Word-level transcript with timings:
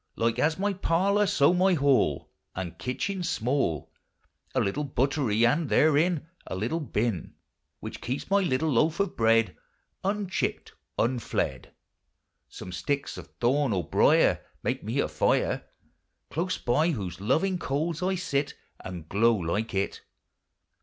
Like 0.15 0.39
as 0.39 0.57
my 0.57 0.73
parlour, 0.73 1.27
so 1.27 1.53
my 1.53 1.75
hall 1.75 2.31
Ami 2.55 2.71
kitchen 2.79 3.21
's 3.21 3.29
small; 3.29 3.91
A 4.55 4.59
little 4.59 4.83
butterie, 4.83 5.45
and 5.45 5.69
therein 5.69 6.25
A 6.47 6.55
little 6.55 6.79
hyn. 6.91 7.35
Which 7.81 8.01
keeps 8.01 8.27
my 8.31 8.39
little 8.39 8.71
loafe 8.71 8.99
of 8.99 9.15
bread 9.15 9.55
Unchipt, 10.03 10.71
unflead. 10.97 11.67
Some 12.49 12.71
sticks 12.71 13.15
of 13.19 13.27
thorn 13.39 13.73
or 13.73 13.87
briar 13.87 14.43
Make 14.63 14.83
me 14.83 14.97
a 14.97 15.07
fire, 15.07 15.65
Close 16.31 16.57
by 16.57 16.89
whose 16.89 17.21
loving 17.21 17.59
coals 17.59 18.01
I 18.01 18.15
sit, 18.15 18.55
And 18.79 19.07
glow 19.07 19.35
like 19.35 19.75
it. 19.75 20.01